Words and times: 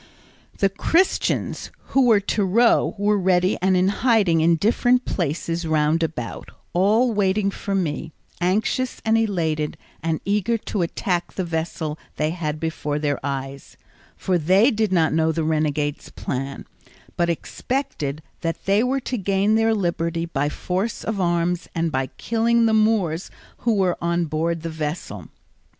The 0.57 0.69
Christians 0.69 1.69
who 1.89 2.07
were 2.07 2.19
to 2.21 2.43
row 2.43 2.95
were 2.97 3.19
ready 3.19 3.55
and 3.61 3.77
in 3.77 3.89
hiding 3.89 4.41
in 4.41 4.55
different 4.55 5.05
places 5.05 5.67
round 5.67 6.01
about, 6.01 6.49
all 6.73 7.13
waiting 7.13 7.51
for 7.51 7.75
me, 7.75 8.11
anxious 8.41 8.99
and 9.05 9.15
elated, 9.15 9.77
and 10.01 10.19
eager 10.25 10.57
to 10.57 10.81
attack 10.81 11.33
the 11.35 11.43
vessel 11.43 11.99
they 12.15 12.31
had 12.31 12.59
before 12.59 12.97
their 12.97 13.19
eyes; 13.23 13.77
for 14.17 14.39
they 14.39 14.71
did 14.71 14.91
not 14.91 15.13
know 15.13 15.31
the 15.31 15.43
renegade's 15.43 16.09
plan, 16.09 16.65
but 17.15 17.29
expected 17.29 18.23
that 18.39 18.65
they 18.65 18.81
were 18.81 19.01
to 19.01 19.19
gain 19.19 19.53
their 19.53 19.75
liberty 19.75 20.25
by 20.25 20.49
force 20.49 21.03
of 21.03 21.21
arms 21.21 21.67
and 21.75 21.91
by 21.91 22.07
killing 22.17 22.65
the 22.65 22.73
Moors 22.73 23.29
who 23.57 23.75
were 23.75 23.99
on 24.01 24.25
board 24.25 24.63
the 24.63 24.69
vessel. 24.71 25.27